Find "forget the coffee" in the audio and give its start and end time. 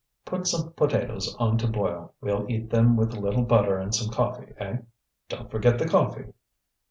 5.51-6.33